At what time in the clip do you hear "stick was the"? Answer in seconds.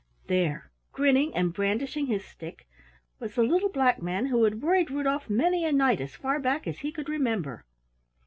2.25-3.43